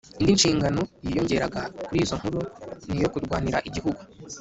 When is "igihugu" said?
3.67-4.01